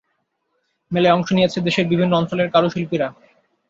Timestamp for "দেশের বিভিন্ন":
1.67-2.13